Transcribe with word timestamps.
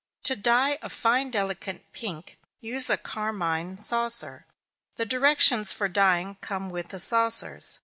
To 0.23 0.35
dye 0.35 0.79
a 0.81 0.89
fine 0.89 1.29
delicate 1.29 1.85
pink, 1.93 2.39
use 2.59 2.89
a 2.89 2.97
carmine 2.97 3.77
saucer 3.77 4.45
the 4.95 5.05
directions 5.05 5.73
for 5.73 5.87
dyeing 5.87 6.37
come 6.41 6.71
with 6.71 6.87
the 6.87 6.97
saucers. 6.99 7.77